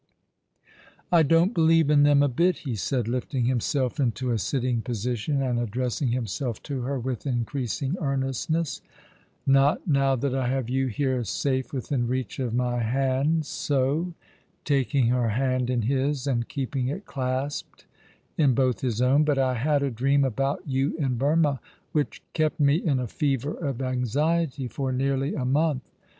"I 1.11 1.21
don't 1.21 1.53
believe 1.53 1.91
in 1.91 2.01
them 2.01 2.23
a 2.23 2.27
bit," 2.27 2.57
he 2.65 2.73
said, 2.75 3.07
lifting 3.07 3.45
himself 3.45 3.99
into 3.99 4.31
a 4.31 4.39
sitting 4.39 4.81
position, 4.81 5.43
and 5.43 5.59
addressing 5.59 6.07
himself 6.07 6.59
to 6.63 6.81
her 6.81 6.99
with 6.99 7.27
increasing 7.27 7.95
earnestness, 8.01 8.81
"not 9.45 9.87
now 9.87 10.15
that 10.15 10.33
I 10.33 10.47
have 10.47 10.71
you 10.71 10.87
here 10.87 11.23
safe 11.23 11.71
within 11.71 12.07
reach 12.07 12.39
of 12.39 12.51
my 12.51 12.79
hand— 12.79 13.45
so," 13.45 14.15
taking 14.65 15.09
her 15.09 15.29
hand 15.29 15.69
in 15.69 15.83
his, 15.83 16.25
and 16.25 16.49
keeping 16.49 16.87
it 16.87 17.05
clasped 17.05 17.85
in 18.39 18.55
both 18.55 18.81
his 18.81 19.03
own;" 19.03 19.23
but 19.23 19.37
I 19.37 19.53
had 19.53 19.83
a 19.83 19.91
dream 19.91 20.23
about 20.23 20.63
you 20.67 20.97
in 20.97 21.19
Burmah, 21.19 21.59
which 21.91 22.23
kept 22.33 22.59
me 22.59 22.77
in 22.77 22.99
a 22.99 23.05
fever 23.05 23.53
.of 23.53 23.83
anxiety 23.83 24.67
for 24.67 24.91
nearly 24.91 25.35
a 25.35 25.45
month. 25.45 25.83